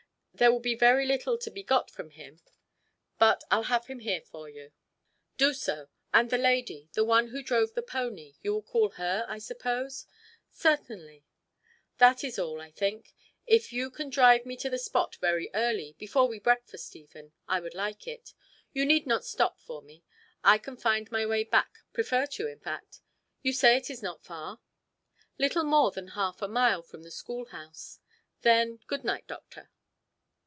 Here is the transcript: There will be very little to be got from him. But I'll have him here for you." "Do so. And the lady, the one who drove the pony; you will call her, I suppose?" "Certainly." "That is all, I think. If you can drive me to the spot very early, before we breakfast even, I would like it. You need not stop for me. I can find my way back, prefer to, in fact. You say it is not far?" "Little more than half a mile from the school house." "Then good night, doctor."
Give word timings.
There 0.33 0.51
will 0.51 0.59
be 0.61 0.73
very 0.75 1.05
little 1.05 1.37
to 1.37 1.51
be 1.51 1.61
got 1.61 1.91
from 1.91 2.09
him. 2.09 2.39
But 3.19 3.43
I'll 3.51 3.63
have 3.63 3.85
him 3.85 3.99
here 3.99 4.21
for 4.21 4.49
you." 4.49 4.71
"Do 5.37 5.53
so. 5.53 5.89
And 6.11 6.31
the 6.31 6.37
lady, 6.39 6.89
the 6.93 7.03
one 7.03 7.27
who 7.27 7.43
drove 7.43 7.73
the 7.75 7.83
pony; 7.83 8.33
you 8.41 8.53
will 8.55 8.63
call 8.63 8.91
her, 8.91 9.23
I 9.27 9.37
suppose?" 9.37 10.07
"Certainly." 10.49 11.25
"That 11.99 12.23
is 12.23 12.39
all, 12.39 12.59
I 12.59 12.71
think. 12.71 13.13
If 13.45 13.71
you 13.71 13.91
can 13.91 14.09
drive 14.09 14.45
me 14.47 14.55
to 14.57 14.69
the 14.69 14.79
spot 14.79 15.15
very 15.17 15.51
early, 15.53 15.93
before 15.99 16.27
we 16.27 16.39
breakfast 16.39 16.95
even, 16.95 17.33
I 17.47 17.59
would 17.59 17.75
like 17.75 18.07
it. 18.07 18.33
You 18.73 18.83
need 18.83 19.05
not 19.05 19.23
stop 19.25 19.59
for 19.59 19.83
me. 19.83 20.03
I 20.43 20.57
can 20.57 20.75
find 20.77 21.11
my 21.11 21.23
way 21.23 21.43
back, 21.43 21.69
prefer 21.93 22.25
to, 22.27 22.47
in 22.47 22.61
fact. 22.61 23.01
You 23.43 23.53
say 23.53 23.77
it 23.77 23.91
is 23.91 24.01
not 24.01 24.23
far?" 24.23 24.59
"Little 25.37 25.65
more 25.65 25.91
than 25.91 26.09
half 26.17 26.41
a 26.41 26.47
mile 26.47 26.81
from 26.81 27.03
the 27.03 27.11
school 27.11 27.45
house." 27.47 27.99
"Then 28.41 28.77
good 28.87 29.03
night, 29.03 29.27
doctor." 29.27 29.69